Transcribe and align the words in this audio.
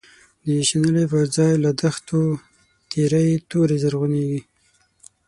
د 0.45 0.47
شنلی 0.69 1.05
بر 1.11 1.25
ځای 1.35 1.53
له 1.65 1.71
دښتو، 1.81 2.21
تیری 2.91 3.29
توری 3.49 3.77
زرعونیږی 3.83 4.41